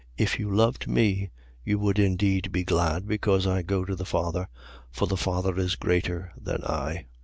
If 0.17 0.39
you 0.39 0.49
loved 0.49 0.87
me 0.87 1.29
you 1.63 1.77
would 1.77 1.99
indeed 1.99 2.51
be 2.51 2.63
glad, 2.63 3.07
because 3.07 3.45
I 3.45 3.61
go 3.61 3.85
to 3.85 3.95
the 3.95 4.03
Father: 4.03 4.49
for 4.89 5.05
the 5.05 5.15
Father 5.15 5.55
is 5.59 5.75
greater 5.75 6.33
than 6.35 6.63
I. 6.63 7.05